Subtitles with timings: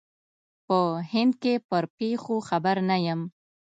[0.65, 0.77] په
[1.11, 3.21] هند کې پر پېښو خبر نه یم.